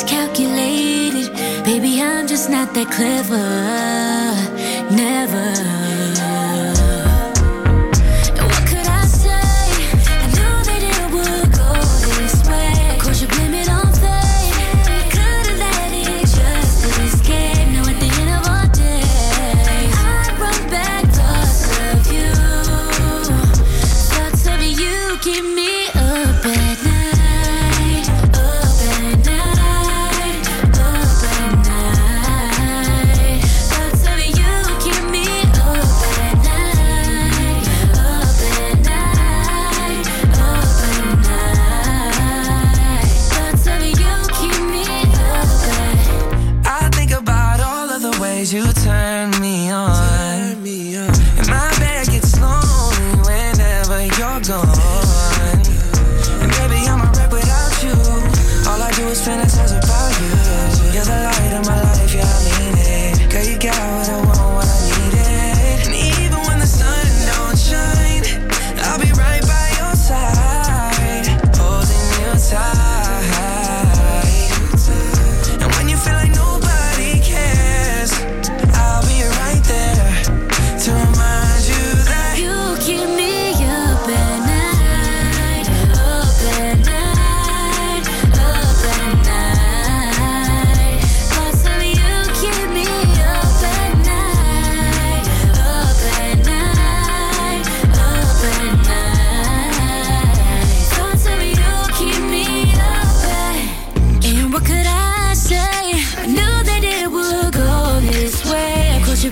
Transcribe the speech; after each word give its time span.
always 0.00 0.10
calculated. 0.10 1.32
Baby, 1.64 2.00
I'm 2.00 2.26
just 2.26 2.48
not 2.50 2.74
that 2.74 2.90
clever. 2.90 3.36
Never. 4.94 5.99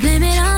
blame 0.00 0.22
it 0.22 0.38
on 0.38 0.57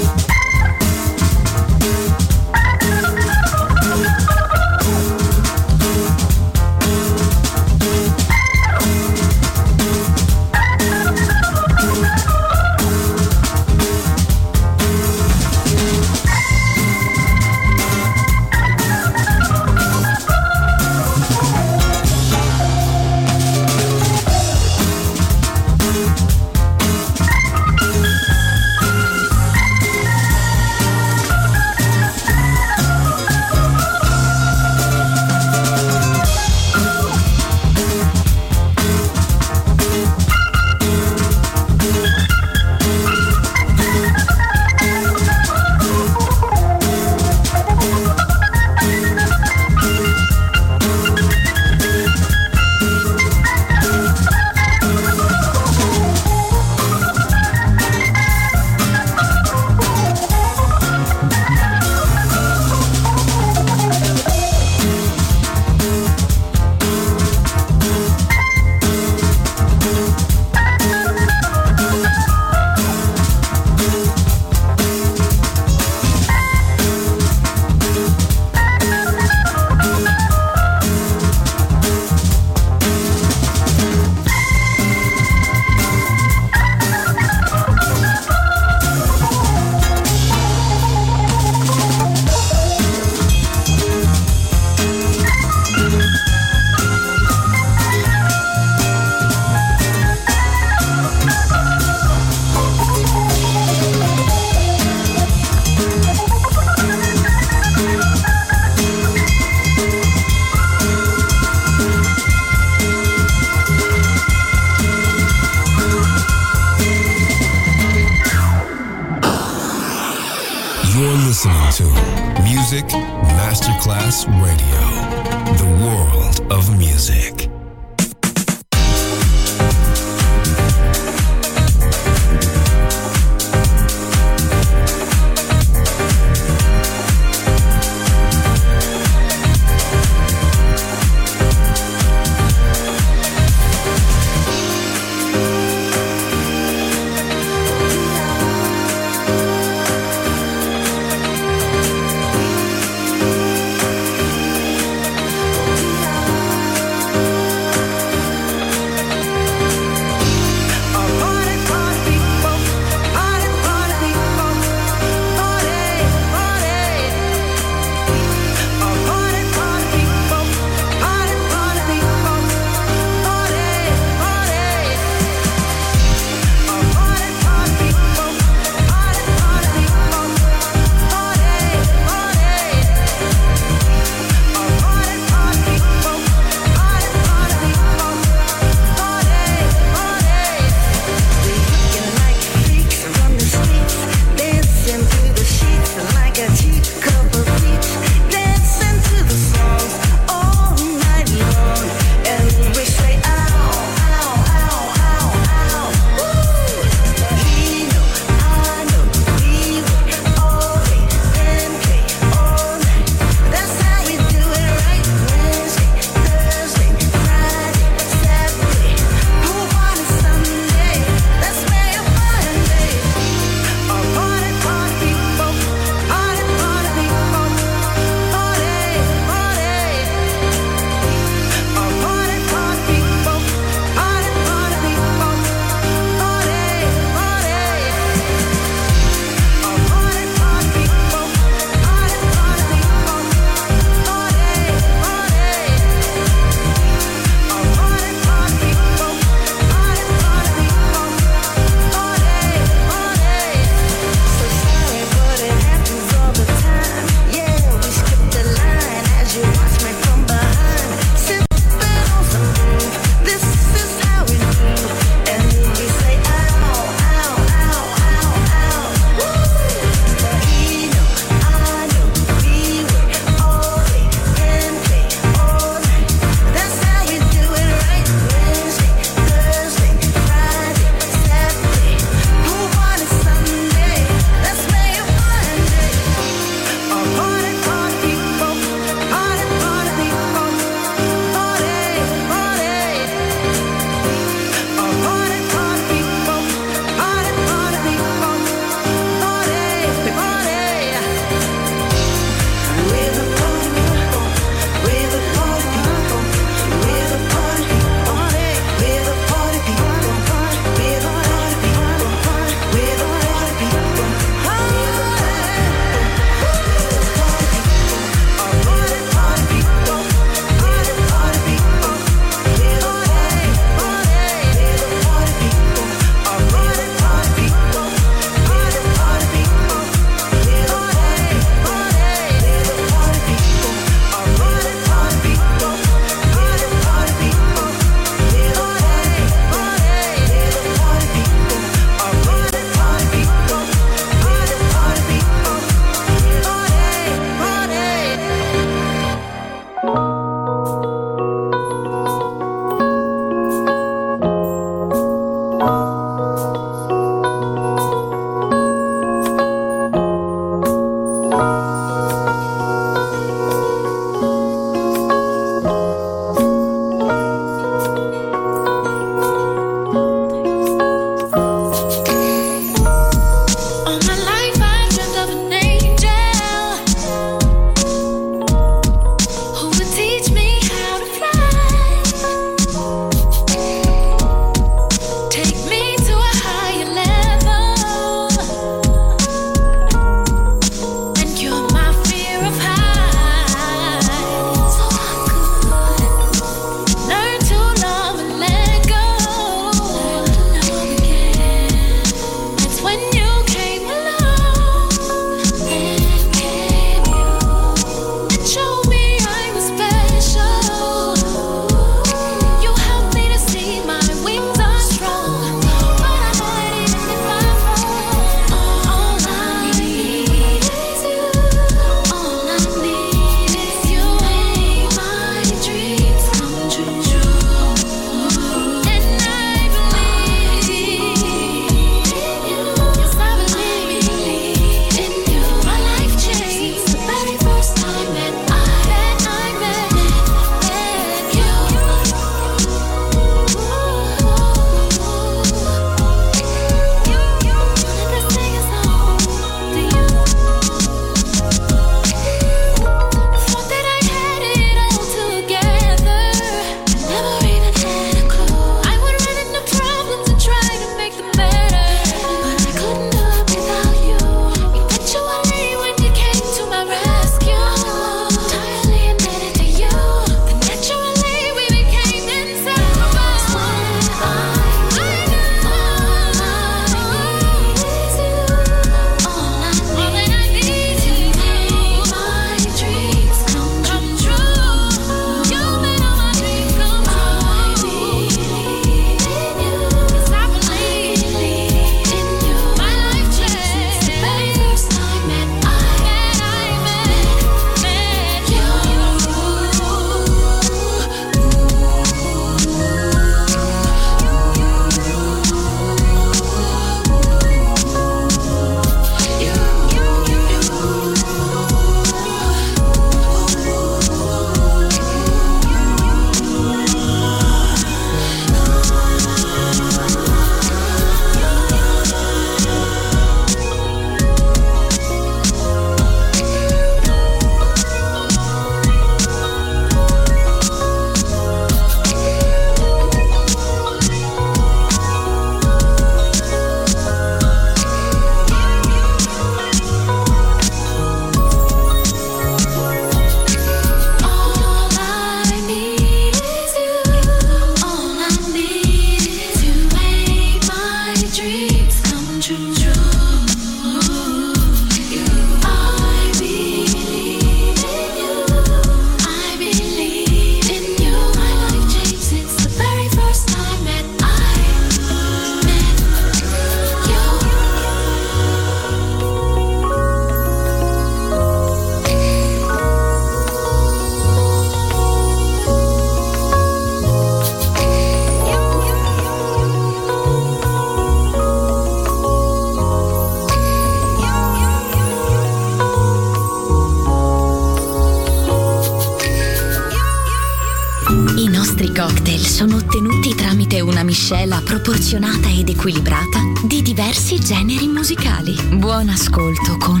miscela 594.24 594.62
proporzionata 594.62 595.50
ed 595.50 595.68
equilibrata 595.68 596.40
di 596.64 596.80
diversi 596.80 597.38
generi 597.38 597.86
musicali. 597.88 598.54
Buon 598.78 599.10
ascolto 599.10 599.76
con 599.76 600.00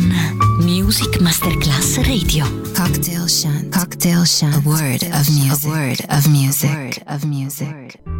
Music 0.60 1.20
Masterclass 1.20 1.96
Radio. 1.96 2.46
Cocktail 2.74 3.28
Shunt. 3.28 3.76
Cocktail 3.76 4.24
Shunt. 4.24 4.54
A 4.54 4.60
word 4.64 5.02
of 5.12 5.28
music. 5.28 5.66
A 5.66 5.68
word 5.68 6.04
of 6.08 6.26
music. 6.28 6.70
A 6.70 6.74
word 6.74 7.02
of 7.06 7.24
music. 7.24 8.13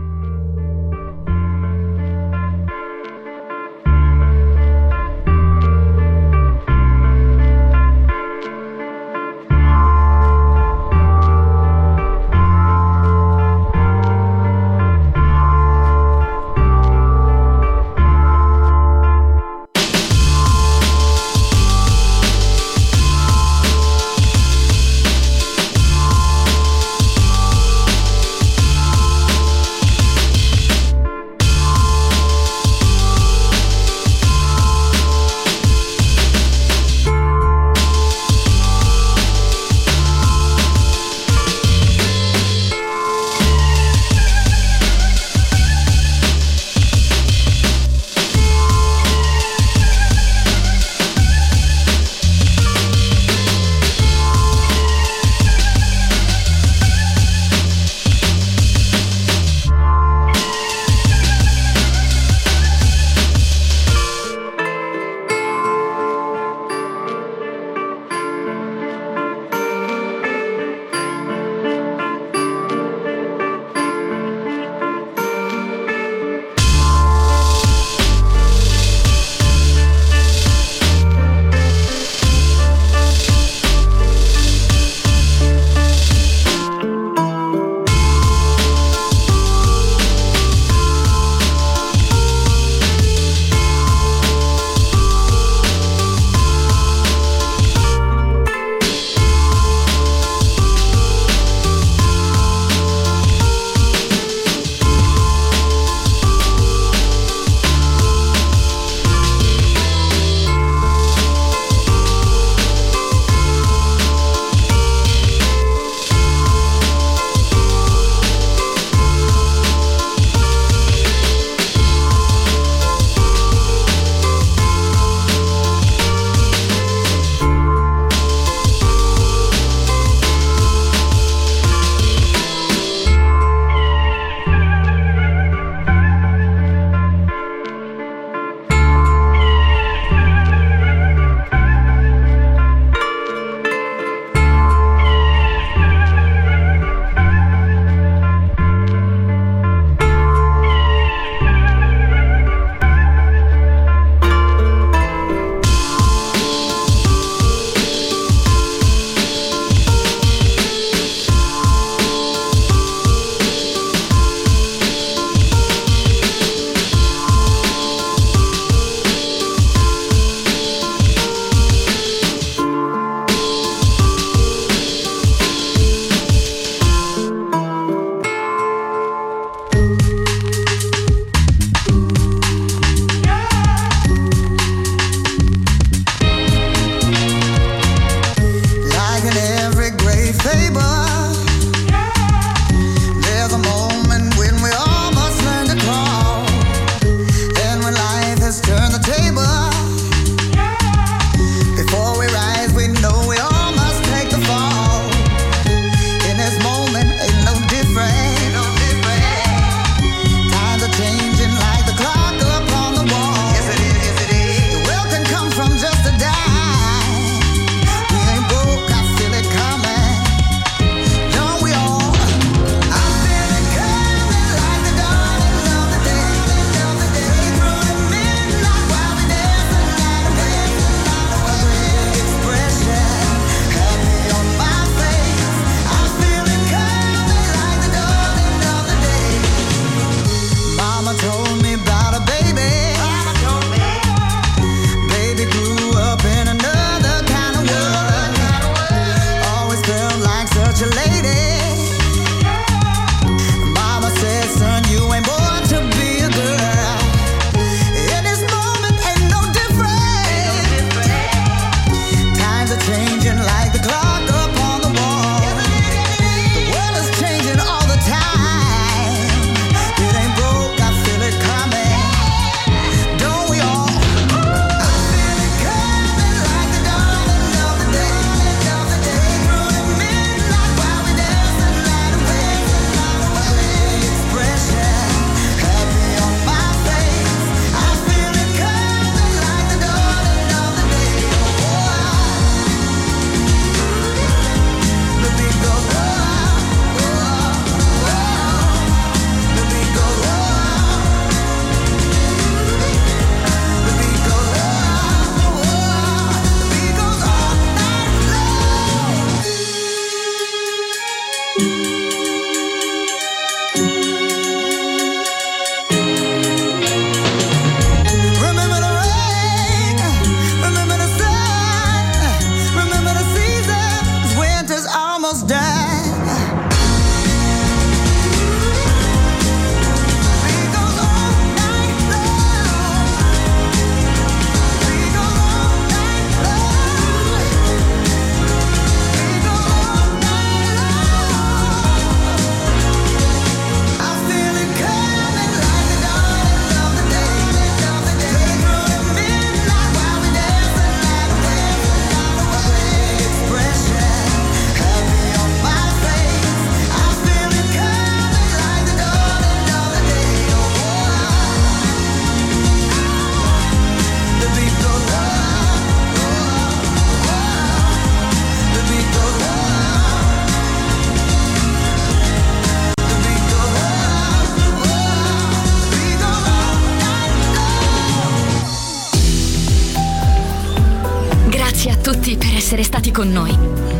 Con 383.15 383.31
noi. 383.31 383.57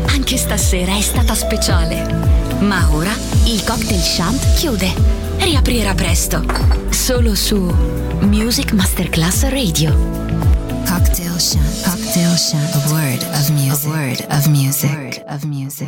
Anche 0.07 0.35
stasera 0.35 0.93
è 0.97 0.99
stata 0.99 1.33
speciale. 1.35 2.03
Ma 2.59 2.85
ora 2.91 3.13
il 3.45 3.63
cocktail 3.63 4.01
shant 4.01 4.55
chiude. 4.55 4.93
Riaprirà 5.37 5.93
presto. 5.93 6.43
Solo 6.89 7.33
su 7.33 7.57
Music 8.19 8.73
Masterclass 8.73 9.47
Radio. 9.47 9.95
Cocktail 10.85 11.39
Shant. 11.39 11.83
Cocktail 11.83 12.35
Shant. 12.35 12.75
A 12.75 12.91
word 12.91 13.23
of 13.23 13.49
music. 13.51 13.85
A 13.85 13.89
word 13.89 14.25
of 14.29 14.47
music. 14.47 14.91
Word 14.91 15.23
of 15.27 15.43
music. 15.43 15.87